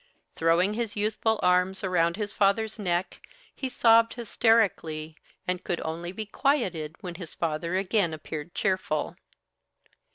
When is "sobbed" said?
3.69-4.15